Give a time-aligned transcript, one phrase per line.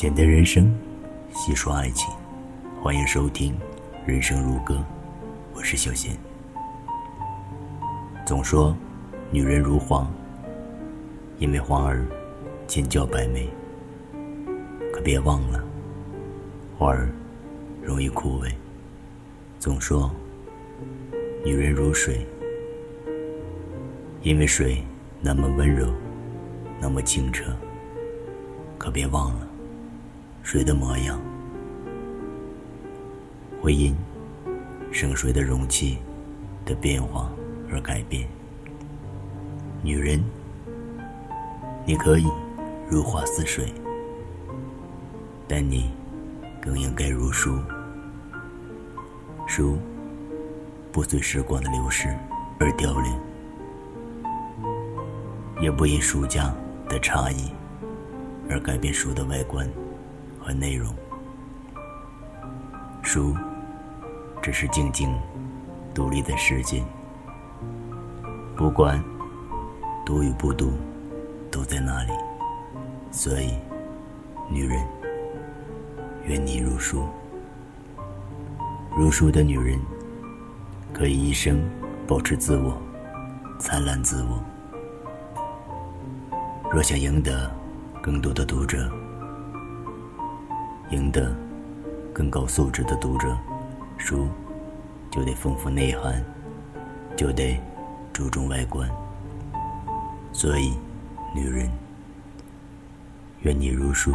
[0.00, 0.74] 简单人生，
[1.30, 2.08] 细说爱情，
[2.80, 3.52] 欢迎收听
[4.06, 4.76] 《人生如歌》，
[5.52, 6.16] 我是小贤。
[8.24, 8.74] 总说
[9.30, 10.10] 女人如花，
[11.36, 12.06] 因为花儿
[12.66, 13.46] 千娇百媚，
[14.90, 15.62] 可别忘了，
[16.78, 17.10] 花儿
[17.82, 18.50] 容易枯萎。
[19.58, 20.10] 总说
[21.44, 22.26] 女人如水，
[24.22, 24.82] 因为水
[25.20, 25.92] 那么温柔，
[26.80, 27.54] 那么清澈，
[28.78, 29.49] 可别忘了。
[30.42, 31.20] 水的模样，
[33.60, 33.94] 会因
[34.90, 35.98] 生水的容器
[36.64, 37.30] 的变化
[37.70, 38.26] 而改变。
[39.82, 40.22] 女人，
[41.86, 42.26] 你可以
[42.88, 43.72] 如花似水，
[45.46, 45.90] 但你
[46.60, 47.58] 更应该如书。
[49.46, 49.78] 书
[50.90, 52.08] 不随时光的流逝
[52.58, 53.12] 而凋零，
[55.60, 56.52] 也不因书架
[56.88, 57.50] 的差异
[58.48, 59.68] 而改变书的外观。
[60.40, 60.94] 和内容，
[63.02, 63.36] 书
[64.40, 65.14] 只是静静
[65.94, 66.82] 独立的世界，
[68.56, 69.02] 不管
[70.04, 70.72] 读与不读，
[71.50, 72.12] 都在那里。
[73.10, 73.54] 所以，
[74.48, 74.84] 女人，
[76.24, 77.06] 愿你如书。
[78.96, 79.78] 如书的女人，
[80.92, 81.60] 可以一生
[82.06, 82.80] 保持自我，
[83.58, 84.42] 灿烂自我。
[86.72, 87.50] 若想赢得
[88.00, 88.90] 更多的读者。
[90.90, 91.32] 赢得
[92.12, 93.36] 更高素质的读者，
[93.96, 94.28] 书
[95.10, 96.22] 就得丰富内涵，
[97.16, 97.58] 就得
[98.12, 98.90] 注重外观。
[100.32, 100.72] 所以，
[101.34, 101.70] 女人，
[103.42, 104.12] 愿你如书。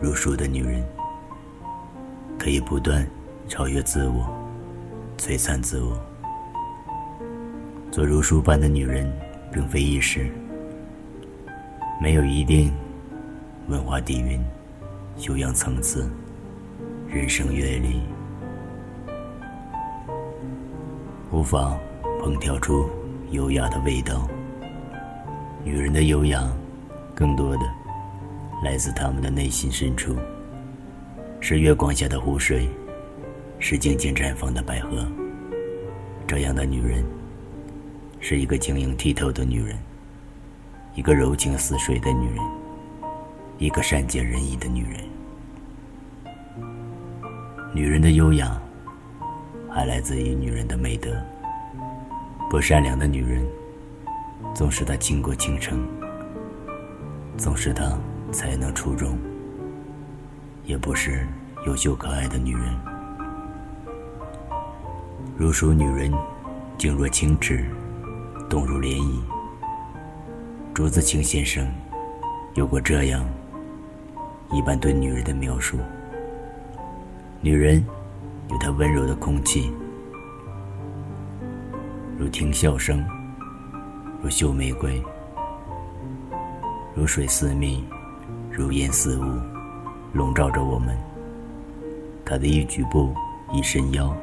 [0.00, 0.82] 如书的女人，
[2.38, 3.06] 可以不断
[3.46, 4.26] 超越自我，
[5.18, 5.98] 璀璨自我。
[7.90, 9.10] 做如书般的女人，
[9.52, 10.30] 并非易事，
[12.00, 12.72] 没有一定
[13.68, 14.42] 文化底蕴。
[15.16, 16.10] 修养层次，
[17.08, 18.00] 人生阅历，
[21.30, 21.78] 无法
[22.20, 22.90] 烹调出
[23.30, 24.28] 优雅的味道。
[25.62, 26.52] 女人的优雅，
[27.14, 27.62] 更多的
[28.64, 30.16] 来自她们的内心深处。
[31.40, 32.68] 是月光下的湖水，
[33.60, 35.06] 是静静绽放的百合。
[36.26, 37.04] 这样的女人，
[38.18, 39.78] 是一个晶莹剔透的女人，
[40.96, 42.63] 一个柔情似水的女人。
[43.64, 45.02] 一个善解人意的女人，
[47.72, 48.60] 女人的优雅，
[49.70, 51.16] 还来自于女人的美德。
[52.50, 53.42] 不善良的女人，
[54.54, 55.82] 总是她倾国倾城，
[57.38, 57.98] 总是她
[58.30, 59.16] 才能出众，
[60.66, 61.26] 也不是
[61.64, 62.64] 优秀可爱的女人。
[65.38, 66.12] 如书女人，
[66.76, 67.64] 静若清池，
[68.46, 69.22] 动如涟漪。
[70.74, 71.66] 朱自清先生
[72.52, 73.26] 有过这样。
[74.54, 75.80] 一般对女人的描述：
[77.40, 77.84] 女人
[78.48, 79.72] 有她温柔的空气，
[82.16, 83.04] 如听笑声，
[84.22, 85.02] 如嗅玫瑰，
[86.94, 87.84] 如水似蜜，
[88.48, 89.40] 如烟似雾，
[90.12, 90.96] 笼罩着我们。
[92.24, 93.12] 她的一举步、
[93.52, 94.16] 一伸腰、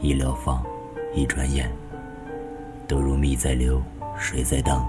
[0.00, 0.62] 一撩发、
[1.14, 1.72] 一转眼，
[2.86, 3.80] 都如蜜在流，
[4.18, 4.86] 水在荡。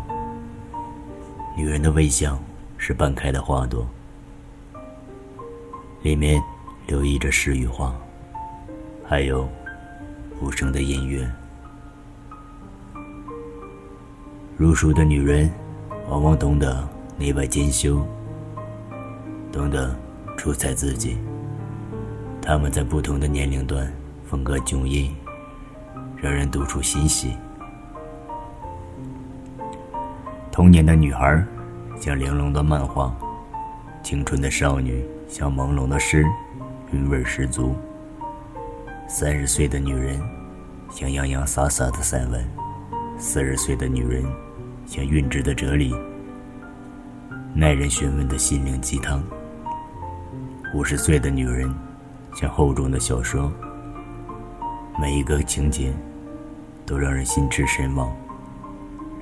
[1.55, 2.38] 女人的微笑
[2.77, 3.88] 是半开的花朵。
[6.03, 6.43] 里面
[6.85, 7.95] 留意着诗与画，
[9.07, 9.47] 还有
[10.41, 11.25] 无声的音乐。
[14.57, 15.49] 入书的女人，
[16.09, 16.85] 往往懂得
[17.17, 18.05] 内外兼修，
[19.49, 19.95] 懂得
[20.37, 21.17] 出彩自己。
[22.41, 23.89] 她们在不同的年龄段，
[24.25, 25.09] 风格迥异，
[26.17, 27.31] 让人读出欣喜。
[30.51, 31.41] 童年的女孩，
[31.97, 33.15] 像玲珑的漫画。
[34.03, 36.25] 青春的少女像朦胧的诗，
[36.91, 37.73] 韵味十足。
[39.07, 40.19] 三十岁的女人
[40.91, 42.45] 像洋洋洒洒的散文，
[43.17, 44.21] 四十岁的女人
[44.85, 45.95] 像韵致的哲理，
[47.55, 49.23] 耐人寻味的心灵鸡汤。
[50.75, 51.73] 五十岁的女人
[52.35, 53.49] 像厚重的小说，
[54.99, 55.94] 每一个情节
[56.85, 58.13] 都让人心驰神往。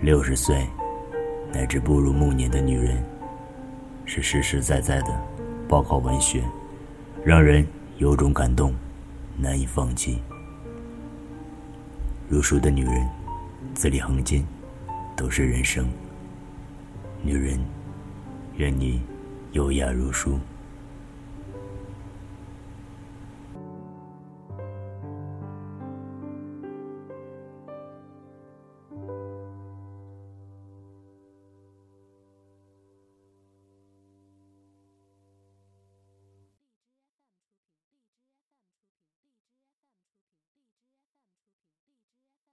[0.02, 0.68] 六十岁
[1.54, 3.04] 乃至步入暮年的女人。
[4.06, 5.22] 是实实在在的
[5.68, 6.44] 报告文学，
[7.24, 7.66] 让人
[7.98, 8.74] 有种感动，
[9.38, 10.20] 难以放弃。
[12.28, 13.08] 如书的女人，
[13.74, 14.46] 字里行间
[15.16, 15.88] 都是人生。
[17.22, 17.60] 女人，
[18.58, 19.02] 愿你
[19.52, 20.40] 优雅如书。